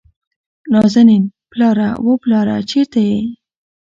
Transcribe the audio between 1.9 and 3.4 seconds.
وه پلاره چېرته يې؟